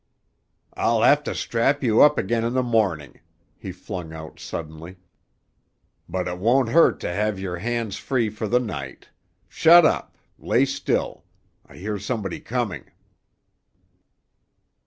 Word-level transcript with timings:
"I'll 0.73 1.03
have 1.03 1.21
to 1.25 1.35
strap 1.35 1.83
you 1.83 2.01
up 2.01 2.17
again 2.17 2.43
in 2.43 2.53
the 2.55 2.63
morning," 2.63 3.19
he 3.55 3.71
flung 3.71 4.13
out 4.13 4.39
suddenly, 4.39 4.95
"but 6.09 6.27
it 6.27 6.39
won't 6.39 6.69
hurt 6.69 6.99
to 7.01 7.13
have 7.13 7.39
your 7.39 7.57
hands 7.57 7.97
free 7.97 8.31
for 8.31 8.47
the 8.47 8.59
night. 8.59 9.09
Shut 9.47 9.85
up—lay 9.85 10.65
still! 10.65 11.23
I 11.67 11.75
hear 11.77 11.99
somebody 11.99 12.39
coming." 12.39 12.85